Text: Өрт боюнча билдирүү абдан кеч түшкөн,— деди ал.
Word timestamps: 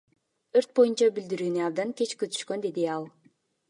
Өрт 0.61 0.73
боюнча 0.79 1.11
билдирүү 1.19 1.53
абдан 1.69 1.95
кеч 2.03 2.19
түшкөн,— 2.25 2.59
деди 2.69 2.93
ал. 2.97 3.11